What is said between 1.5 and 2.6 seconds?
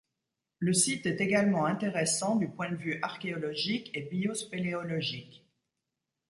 intéressant du